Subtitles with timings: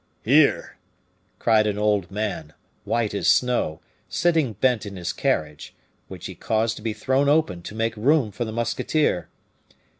[0.23, 0.77] "Here!"
[1.37, 2.53] cried an old man,
[2.85, 5.75] white as snow, sitting bent in his carriage,
[6.07, 9.27] which he caused to be thrown open to make room for the musketeer.